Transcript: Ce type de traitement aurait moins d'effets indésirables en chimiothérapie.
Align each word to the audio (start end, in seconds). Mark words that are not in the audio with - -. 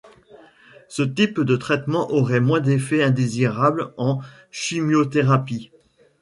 Ce 0.87 1.03
type 1.03 1.39
de 1.41 1.55
traitement 1.55 2.09
aurait 2.09 2.39
moins 2.39 2.59
d'effets 2.59 3.03
indésirables 3.03 3.93
en 3.97 4.19
chimiothérapie. 4.49 5.69